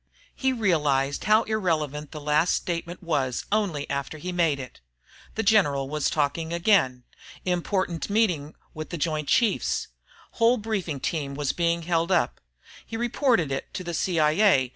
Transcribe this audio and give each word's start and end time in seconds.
He 0.35 0.51
realized 0.51 1.25
how 1.25 1.43
irrelevant 1.43 2.09
the 2.09 2.19
last 2.19 2.55
statement 2.55 3.03
was 3.03 3.45
only 3.51 3.87
after 3.87 4.17
he 4.17 4.29
had 4.29 4.35
made 4.35 4.59
it. 4.59 4.81
The 5.35 5.43
General 5.43 5.87
was 5.87 6.09
talking 6.09 6.51
again... 6.51 7.03
important 7.45 8.09
meeting 8.09 8.55
with 8.73 8.89
the 8.89 8.97
Joint 8.97 9.27
Chiefs... 9.27 9.89
whole 10.31 10.57
briefing 10.57 11.01
team 11.01 11.35
was 11.35 11.51
being 11.51 11.83
held 11.83 12.11
up... 12.11 12.41
he'd 12.83 12.97
reported 12.97 13.51
it 13.51 13.71
to 13.75 13.83
the 13.83 13.93
C.I.A. 13.93 14.69